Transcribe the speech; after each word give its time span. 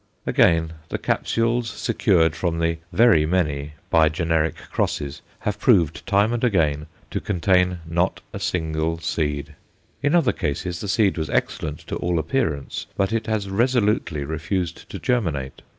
Again, 0.25 0.73
the 0.89 0.97
capsules 0.97 1.69
secured 1.69 2.35
from 2.35 2.75
very 2.91 3.25
many 3.27 3.73
by 3.91 4.09
generic 4.09 4.55
crosses 4.71 5.21
have 5.41 5.59
proved, 5.59 6.07
time 6.07 6.33
after 6.33 6.49
time, 6.49 6.87
to 7.11 7.21
contain 7.21 7.81
not 7.85 8.19
a 8.33 8.39
single 8.39 8.97
seed. 8.97 9.53
In 10.01 10.15
other 10.15 10.33
cases 10.33 10.81
the 10.81 10.87
seed 10.87 11.19
was 11.19 11.29
excellent 11.29 11.77
to 11.85 11.97
all 11.97 12.17
appearance, 12.17 12.87
but 12.97 13.13
it 13.13 13.27
has 13.27 13.47
resolutely 13.47 14.23
refused 14.23 14.89
to 14.89 14.97
germinate. 14.97 15.61